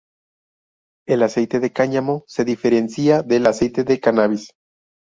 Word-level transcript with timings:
El 1.05 1.21
aceite 1.21 1.59
de 1.59 1.71
cáñamo 1.71 2.23
se 2.25 2.43
diferencia 2.43 3.21
del 3.21 3.45
aceite 3.45 3.83
de 3.83 3.99
cannabis. 3.99 4.49